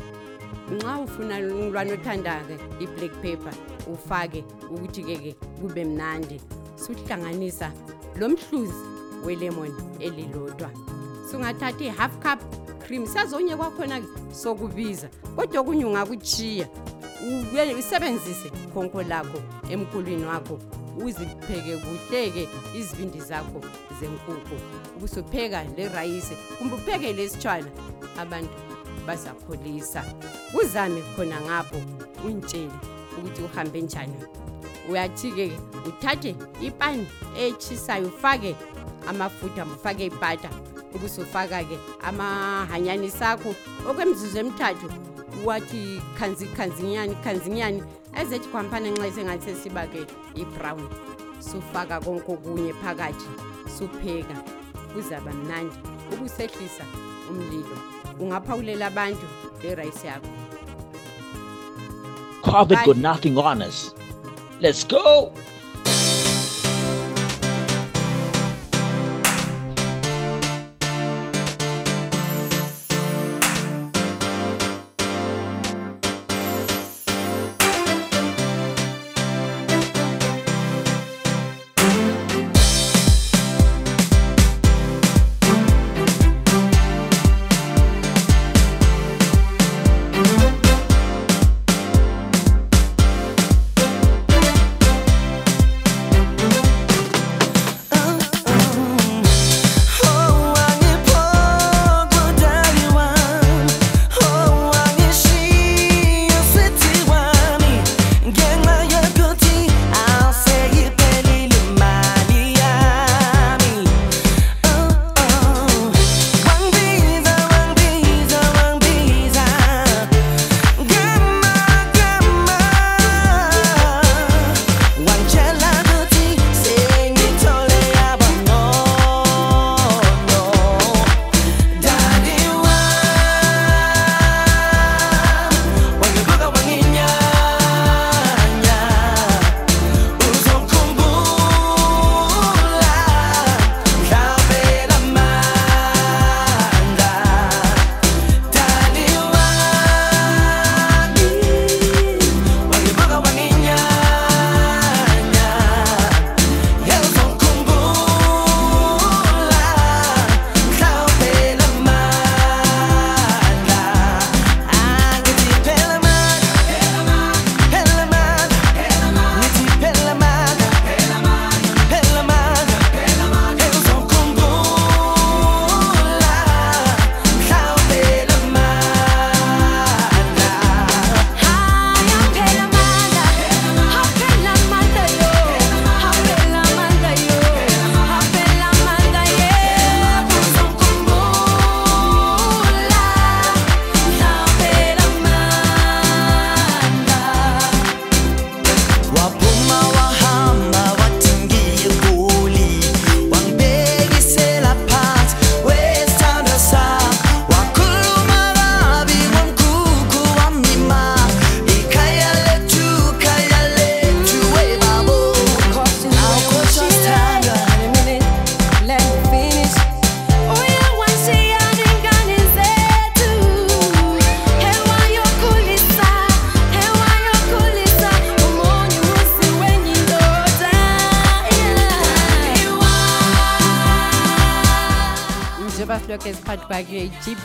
nxa 0.72 0.98
ufuna 1.04 1.36
ulwane 1.38 1.92
othanda-ke 1.94 2.54
i-black 2.84 3.14
paper 3.22 3.54
ufake 3.94 4.44
ukuthi-ke-ke 4.72 5.32
kube 5.62 5.86
mnandi 5.86 6.42
suhlanganisa 6.76 7.72
lo 8.20 8.30
mhluzi 8.30 8.84
welemon 9.26 9.72
elilodwa 10.00 10.70
sungathatha 11.32 11.84
i-half 11.86 12.18
cup 12.20 12.40
cream 12.88 13.06
sazonye 13.08 13.56
kwakhona-ke 13.56 14.08
sokubiza 14.34 15.10
kodwa 15.36 15.62
okunye 15.62 15.86
ungakuchiya 15.86 16.68
usebenzise 17.80 18.50
khonko 18.74 19.04
lakho 19.04 19.40
emkulwini 19.70 20.26
wakho 20.26 20.60
uzipheke 21.06 21.78
kuhleke 21.78 22.48
izivindi 22.78 23.20
zakho 23.20 23.62
zenkukhu 24.00 24.56
ubusupheka 24.98 25.64
le 25.78 25.88
rayise 25.90 26.36
kumbe 26.58 26.76
upheke 26.76 27.14
lesitshwana 27.14 27.68
abantu 28.20 28.54
bazakholisa 29.10 30.04
kuzame 30.54 31.02
khona 31.16 31.42
ngapho 31.42 31.82
untshele 32.26 32.72
ukuthi 33.18 33.42
uhambe 33.48 33.82
njani 33.82 34.14
uyathi-ke 34.90 35.48
uthathe 35.88 36.36
ipani 36.62 37.08
etshisayo 37.46 38.08
ufake 38.08 38.56
amafutha 39.10 39.66
ufake 39.66 40.06
ipata 40.06 40.50
ukuzofaka-ke 40.96 41.78
amahanyanisi 42.08 43.24
akho 43.24 43.52
okwemzuzu 43.90 44.38
emthathu 44.44 44.88
wathi 45.46 45.82
khanzi 46.18 46.46
khanzinyani 46.58 47.14
khanzinyani 47.24 47.80
ezethi 48.22 48.48
khwamphana 48.52 48.88
nxa 48.94 49.08
sengathi 49.16 49.44
sesiba-ke 49.48 50.02
ibrown 50.42 50.84
sufaka 51.50 51.96
konke 52.06 52.30
okunye 52.36 52.74
phakathi 52.82 53.30
supheka 53.76 54.38
kuzaba 54.94 55.32
mnandi 55.40 55.76
ukusehlisa 56.14 56.84
umlilo 57.30 57.78
ungaphawulela 58.20 58.84
abantu 58.92 59.26
ngerayisi 59.60 60.06
yakho 60.12 60.32
COVID 62.50 62.80
got 62.86 62.98
knocking 62.98 63.38
on 63.38 63.62
us. 63.62 63.94
Let's 64.60 64.84
go! 64.84 65.32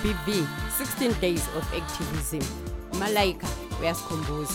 BV 0.05 0.45
16 0.71 1.17
days 1.21 1.49
of 1.57 1.65
activism 1.73 2.41
malaika 3.01 3.47
uyasikhumbuza 3.81 4.55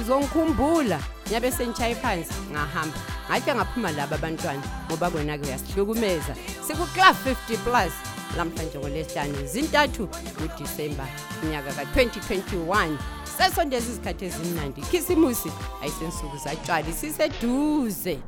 uzongikhumbula 0.00 1.00
ngiyabe 1.26 1.52
sengishaye 1.52 1.94
phansi 1.94 2.34
ngahamba 2.52 2.98
ngatya 3.30 3.54
ngaphuma 3.54 3.90
laba 3.92 4.16
abantwana 4.16 4.62
ngoba 4.88 5.10
kwena-ke 5.12 5.44
uyasihlukumeza 5.46 6.32
sikuclub 6.66 7.16
50 7.48 7.56
plus 7.64 7.92
lamhlanje 8.36 8.78
ngolwesihlanu 8.80 9.44
zintathu 9.46 10.08
ngudisemba 10.40 11.04
unyaka 11.44 11.70
ka-2021 11.76 12.96
sesondeza 13.36 13.88
izikhathi 13.92 14.24
ezimnandi 14.24 14.80
ikhisimusi 14.80 15.50
ayisensuku 15.84 16.36
zatshwali 16.44 16.92
siseduze 16.96 18.18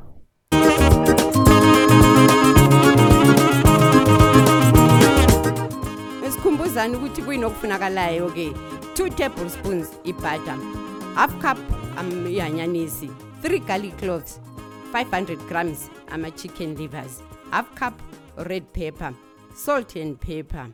sizozana 6.75 6.97
ukuthi 6.97 7.21
kuyinokufunakalayo-ke 7.21 8.49
2 8.49 9.15
tablespoons 9.15 9.87
ibutter 10.03 10.59
half 11.15 11.31
cup 11.41 11.57
um, 11.99 12.27
ihanyanisi 12.27 13.05
3 13.41 13.59
garlic 13.65 13.97
cloves 13.97 14.39
500 14.93 15.37
grams 15.47 15.89
ama-chicken 16.07 16.75
livers 16.75 17.23
half 17.51 17.69
cup 17.79 17.93
red 18.37 18.63
pepper 18.73 19.13
salt 19.55 19.95
and 19.95 20.17
pepper 20.19 20.67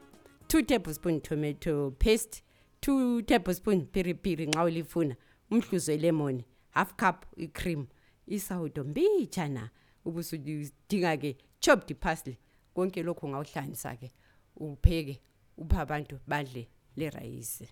2 0.48 0.66
tablespoon 0.66 1.22
tomato 1.22 1.92
paste 1.92 2.42
2 2.82 3.22
tablespoon 3.24 3.82
piripiri 3.86 4.46
nxa 4.48 4.64
ulifuna 4.64 5.16
umhluzo 5.52 5.94
elemoni 5.94 6.46
half 6.70 6.94
cup 6.96 7.26
icream 7.38 7.86
isawudo 8.28 8.84
mbitshana 8.84 9.70
ubusudinga 10.06 11.18
ke 11.18 11.38
chopped 11.60 11.94
parsley 11.96 12.38
konke 12.76 13.04
lokhu 13.04 13.26
ungawuhlanisa 13.26 13.96
ke 13.96 14.12
upheke 14.56 15.22
uba 15.62 15.82
abantu 15.82 16.20
badle 16.28 16.64
le 16.98 17.10
rice 17.14 17.64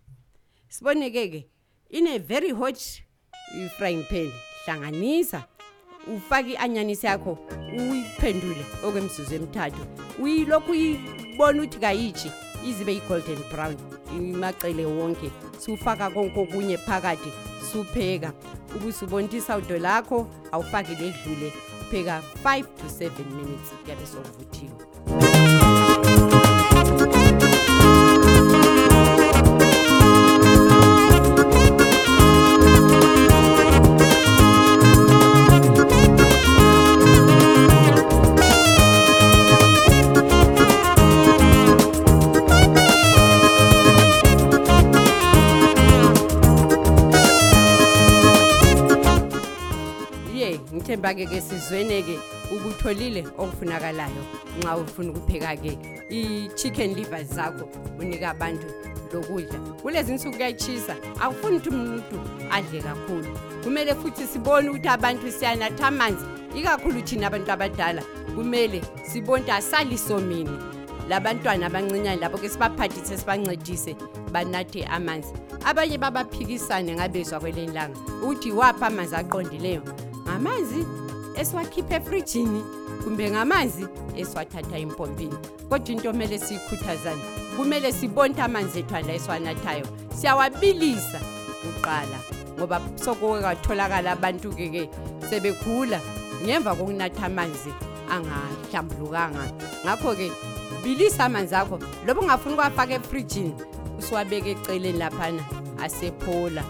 siboneke 0.74 1.24
ke 1.34 1.42
in 1.98 2.08
a 2.14 2.18
very 2.20 2.50
hot 2.60 2.82
eh, 3.58 3.68
frying 3.78 4.04
pan 4.10 4.30
hlanganisa 4.66 5.44
ufake 6.16 6.52
ianyanisi 6.54 7.06
yakho 7.10 7.34
uyiphendule 7.82 8.64
okwemzuzu 8.86 9.32
emithathu 9.40 9.82
uyilokhu 10.24 10.72
uyibona 10.76 11.58
ukuthi 11.64 11.80
kayitshi 11.84 12.30
izibe 12.70 12.92
yi-golden 12.98 13.40
brown 13.52 13.76
imacele 14.18 14.84
wonke 14.98 15.28
siwufaka 15.62 16.06
konke 16.14 16.38
okunye 16.44 16.78
phakathi 16.78 17.32
supheka 17.72 18.30
ubusubontisa 18.76 19.58
udo 19.58 19.78
lakho 19.86 20.18
awufaki 20.54 20.92
ledlule 21.02 21.50
pheka 21.92 22.22
5 22.44 22.64
to 22.78 22.86
7 22.88 23.26
minutes 23.38 23.70
kuyabe 23.84 24.06
sokuvuthiwe 24.06 24.89
themba-ke 51.00 51.26
ke 51.32 51.40
sizwene-ke 51.42 52.16
ukutholile 52.52 53.24
okufunakalayo 53.40 54.22
nxa 54.60 54.78
ufuna 54.78 55.10
ukupheka-ke 55.12 55.72
i-chicken 56.12 56.94
livers 56.94 57.28
zakho 57.34 57.70
unika 58.00 58.30
abantu 58.30 58.68
lokudla 59.14 59.60
kulezi 59.82 60.14
nsuku 60.14 60.36
kuyatshisa 60.36 60.96
akufuni 61.20 61.56
ukuthi 61.58 61.70
umuntu 61.70 62.20
adle 62.52 62.82
kakhulu 62.82 63.32
kumele 63.64 63.96
futhi 63.96 64.28
sibone 64.28 64.70
ukuthi 64.70 64.88
abantu 64.88 65.32
siyanatha 65.32 65.88
amanzi 65.88 66.26
ikakhulu 66.56 67.02
thina 67.02 67.28
abantu 67.28 67.52
abadala 67.52 68.02
kumele 68.36 68.82
sibone 69.12 69.42
ukuthi 69.44 69.52
asalisomini 69.52 70.58
labantwana 71.10 71.66
abancinyane 71.66 72.20
labo 72.22 72.38
ke 72.38 72.50
sibaphathise 72.50 73.18
sibancedise 73.18 73.96
banathe 74.32 74.84
amanzi 74.86 75.30
abanye 75.66 75.98
babaphikisane 75.98 76.96
ngabezwa 76.96 77.40
kweleni 77.40 77.72
langa 77.72 77.98
ukuthi 78.22 78.50
iwaphi 78.50 78.84
amanzi 78.84 79.16
aqondileyo 79.16 79.82
ngamanzi 80.40 80.86
esiwakhiphe 81.36 81.96
efrijini 81.96 82.62
kumbe 83.04 83.26
ngamanzi 83.32 83.86
esiwathatha 84.18 84.78
empompini 84.78 85.34
kodwa 85.70 85.90
into 85.92 86.12
kumele 86.12 86.40
siyikhuthazane 86.40 87.22
kumele 87.58 87.92
sibonte 87.92 88.42
amanzi 88.42 88.80
ethu 88.80 88.96
ala 88.96 89.14
esiwanathayo 89.14 89.86
siyawabilisa 90.16 91.20
kuqala 91.62 92.18
ngoba 92.58 92.80
sokuke 93.06 93.42
kwatholakala 93.44 94.12
abantu-keke 94.16 94.90
sebegula 95.30 96.00
ngemva 96.46 96.72
kokunatha 96.74 97.26
amanzi 97.28 97.72
angahlambulukanga 98.10 99.44
ngakho-ke 99.84 100.28
bilisa 100.84 101.26
amanzi 101.28 101.56
akho 101.56 101.76
loba 102.08 102.22
ungafuni 102.22 102.54
ukuwafaka 102.56 102.94
efrijini 102.96 103.54
usiwabeka 104.00 104.50
eceleni 104.56 105.00
laphana 105.04 105.44
asephola 105.84 106.64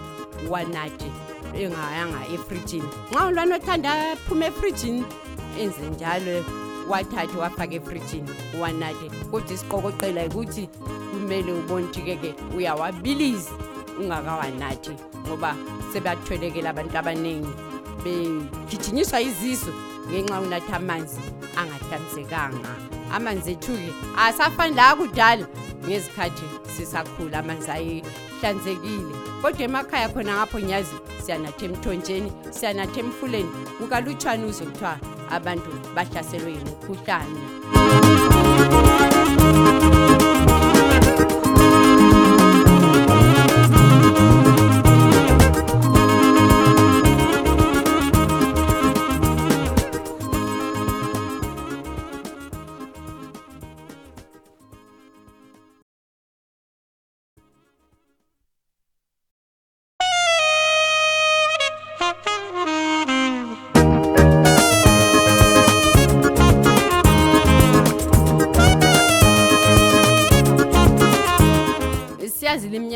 uwanatshe 0.47 1.11
engayanga 1.55 2.21
efrijini 2.33 2.83
nxa 3.11 3.25
ulwane 3.27 3.53
othanda 3.55 3.91
aphuma 4.13 4.45
efrijini 4.45 5.03
enze 5.61 5.81
njalo 5.89 6.45
wathathe 6.89 7.37
wafaka 7.37 7.75
efrijini 7.75 8.29
wanate 8.61 9.09
kodwa 9.31 9.51
isiqokoqela 9.53 10.21
ukuthi 10.27 10.69
kumele 11.11 11.53
ubone 11.53 11.85
ukuthi-keke 11.85 12.33
uyawabilizi 12.57 13.49
ungakawanathi 14.01 14.93
ngoba 15.27 15.51
sebathwelekela 15.93 16.69
abantu 16.73 16.95
abaningi 17.01 17.53
begijinyiswa 18.03 19.17
iziso 19.21 19.71
ngenxa 20.09 20.35
yokunatha 20.37 20.73
amanzi 20.79 21.21
angahlanzekanga 21.59 22.71
amanzi 23.15 23.49
ethu-ke 23.55 23.89
asafani 24.25 24.75
la 24.75 24.87
kudala 24.95 25.45
ngezikhathi 25.85 26.45
sisakhula 26.77 27.39
amanzi 27.39 28.01
sihlanzekile 28.39 29.15
kodwa 29.41 29.61
emakhaya 29.63 30.07
khona 30.13 30.33
ngapho 30.35 30.59
nyazi 30.59 30.95
siyanathe 31.25 31.65
emthonjeni 31.65 32.29
siyanathe 32.55 32.99
emfuleni 33.03 33.49
kukalutshwane 33.77 34.43
uzothiwa 34.49 34.91
abantu 35.35 35.71
bahlaselwe 35.95 36.51
yimikhuhlane 36.55 37.39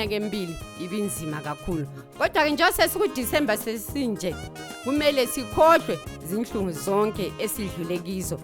iminyaka 0.03 0.15
emibili 0.15 0.55
ibinzima 0.83 1.41
kakhulu 1.41 1.85
kodwa-ke 2.17 2.49
njengoba 2.49 2.71
sesikudisemba 2.71 3.57
sesinje 3.57 4.35
kumele 4.83 5.25
sikhohlwe 5.27 5.97
zinhlungu 6.27 6.71
zonke 6.73 7.31
esidlule 7.39 7.97
kizo 8.03 8.37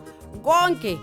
konke 0.43 0.97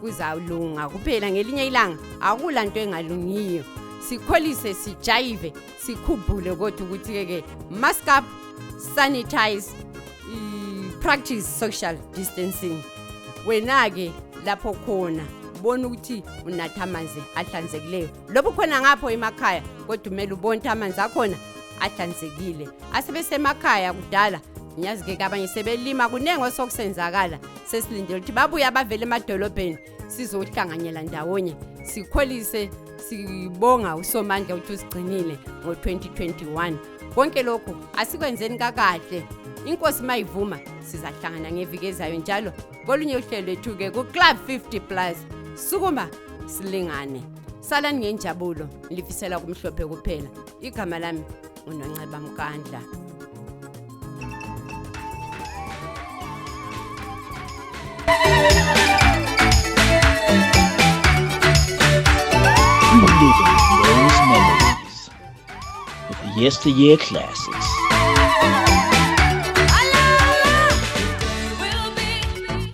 kuzawulunga 0.00 0.88
kuphela 0.88 1.30
ngelinye 1.30 1.66
ilanga 1.68 1.98
akula 2.20 2.64
nto 2.64 2.80
engalungiyo 2.80 3.64
sikholise 4.08 4.74
sijayive 4.74 5.52
sikhumbule 5.86 6.56
kodwa 6.56 6.86
ukuthi-ke-ke 6.86 7.44
mask 7.70 8.08
up 8.08 8.24
sanitize 8.94 9.70
practice 11.00 11.46
social 11.60 11.96
distancing 12.14 12.78
wena-ke 13.46 14.12
lapho 14.44 14.72
khona 14.74 15.26
ubone 15.58 15.84
ukuthi 15.86 16.22
unatha 16.46 16.82
amanzi 16.84 17.22
ahlanzekileyo 17.34 18.08
loba 18.28 18.48
ukhona 18.48 18.80
ngapho 18.80 19.10
emakhaya 19.10 19.62
kodwa 19.86 20.12
umele 20.12 20.32
ubone 20.32 20.56
ukuthi 20.58 20.68
amanzi 20.68 21.00
akhona 21.00 21.36
ahlanzekile 21.80 22.68
asebesemakhaya 22.92 23.92
kudala 23.92 24.40
ngiyazi-ke 24.78 25.16
kabanye 25.16 25.46
sebelima 25.48 26.08
kuningi 26.08 26.40
osokusenzakala 26.42 27.38
sesilindele 27.70 28.18
ukuthi 28.18 28.32
babuye 28.32 28.64
abavele 28.66 29.02
emadolobheni 29.04 29.78
sizohlanganyela 30.08 31.02
ndawonye 31.02 31.54
sikholise 31.84 32.70
sibonga 33.08 33.96
usomandla 33.96 34.54
ukuthi 34.54 34.72
usigcinile 34.72 35.38
ngo-2021 35.64 36.74
konke 37.14 37.42
lokhu 37.42 37.76
asikwenzeni 37.96 38.58
kakahle 38.58 39.22
inkosi 39.66 40.02
mayivuma 40.02 40.58
sizahlangana 40.86 41.50
ngevikezayo 41.52 42.14
njalo 42.14 42.52
kolunye 42.86 43.16
uhlelo 43.16 43.46
lwethu-ke 43.46 43.90
ku-club 43.90 44.36
50 44.48 44.80
plus 44.80 45.16
sukuma 45.58 46.08
silingane 46.46 47.22
salani 47.60 47.98
ngenjabulo 47.98 48.66
ngilifisela 48.90 49.36
kumhlophe 49.42 49.84
kuphela 49.90 50.28
igama 50.60 50.98
lami 50.98 51.24
unonxeba 51.66 52.18
mkandla 52.20 52.80
Reliving 62.98 63.46
those 63.88 64.26
memories 64.30 65.10
with 66.22 66.36
yesteryear 66.36 66.96
classics. 66.96 67.66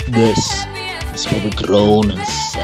This 0.07 0.67
is 1.15 1.27
for 1.27 1.41
the 1.41 1.51
grown 1.67 2.13
and 2.13 2.27
sad. 2.29 2.64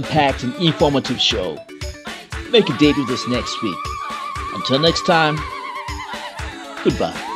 jam 0.00 0.10
packed 0.12 0.42
and 0.44 0.54
informative 0.56 1.20
show. 1.20 1.54
Make 2.50 2.68
a 2.68 2.76
date 2.78 2.96
with 2.96 3.10
us 3.10 3.26
next 3.28 3.60
week. 3.62 3.76
Until 4.54 4.78
next 4.78 5.06
time, 5.06 5.38
goodbye. 6.84 7.27